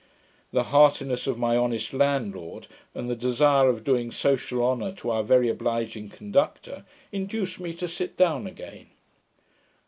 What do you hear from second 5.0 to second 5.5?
our very